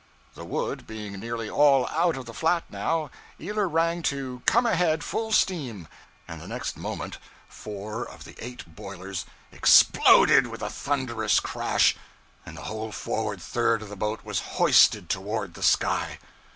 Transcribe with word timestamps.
The 0.33 0.45
wood 0.45 0.87
being 0.87 1.19
nearly 1.19 1.47
all 1.47 1.85
out 1.89 2.17
of 2.17 2.25
the 2.25 2.33
flat 2.33 2.63
now, 2.71 3.11
Ealer 3.39 3.69
rang 3.69 4.01
to 4.09 4.41
'come 4.47 4.65
ahead' 4.65 5.03
full 5.03 5.31
steam, 5.31 5.87
and 6.27 6.41
the 6.41 6.47
next 6.47 6.75
moment 6.75 7.19
four 7.47 8.03
of 8.03 8.23
the 8.23 8.33
eight 8.39 8.75
boilers 8.75 9.27
exploded 9.51 10.47
with 10.47 10.63
a 10.63 10.71
thunderous 10.71 11.39
crash, 11.39 11.95
and 12.47 12.57
the 12.57 12.63
whole 12.63 12.91
forward 12.91 13.43
third 13.43 13.83
of 13.83 13.89
the 13.89 13.95
boat 13.95 14.21
was 14.23 14.39
hoisted 14.57 15.07
toward 15.07 15.53
the 15.53 15.61
sky! 15.61 16.17